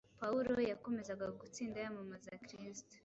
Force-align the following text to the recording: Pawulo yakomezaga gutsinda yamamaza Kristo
Pawulo 0.19 0.51
yakomezaga 0.71 1.25
gutsinda 1.39 1.77
yamamaza 1.83 2.39
Kristo 2.45 2.93